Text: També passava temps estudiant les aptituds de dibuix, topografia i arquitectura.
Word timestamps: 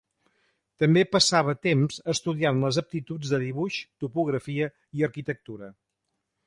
També 0.83 1.03
passava 1.15 1.55
temps 1.67 1.99
estudiant 2.15 2.63
les 2.65 2.81
aptituds 2.85 3.35
de 3.35 3.41
dibuix, 3.45 3.81
topografia 4.05 4.73
i 5.01 5.11
arquitectura. 5.11 5.73